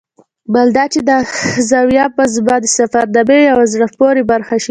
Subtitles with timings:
[0.53, 1.17] بل دا چې دا
[1.69, 4.59] زاویه به زما د سفرنامې یوه زړه پورې برخه شي.